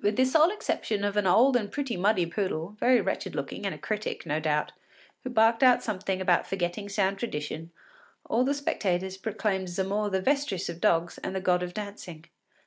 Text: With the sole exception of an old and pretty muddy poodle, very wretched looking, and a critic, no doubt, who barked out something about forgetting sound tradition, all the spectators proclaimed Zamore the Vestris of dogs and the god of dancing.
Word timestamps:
With 0.00 0.16
the 0.16 0.24
sole 0.24 0.48
exception 0.50 1.04
of 1.04 1.18
an 1.18 1.26
old 1.26 1.54
and 1.54 1.70
pretty 1.70 1.94
muddy 1.94 2.24
poodle, 2.24 2.78
very 2.80 2.98
wretched 3.02 3.34
looking, 3.34 3.66
and 3.66 3.74
a 3.74 3.78
critic, 3.78 4.24
no 4.24 4.40
doubt, 4.40 4.72
who 5.22 5.28
barked 5.28 5.62
out 5.62 5.82
something 5.82 6.18
about 6.18 6.46
forgetting 6.46 6.88
sound 6.88 7.18
tradition, 7.18 7.70
all 8.24 8.42
the 8.42 8.54
spectators 8.54 9.18
proclaimed 9.18 9.68
Zamore 9.68 10.08
the 10.08 10.22
Vestris 10.22 10.70
of 10.70 10.80
dogs 10.80 11.18
and 11.18 11.36
the 11.36 11.42
god 11.42 11.62
of 11.62 11.74
dancing. 11.74 12.24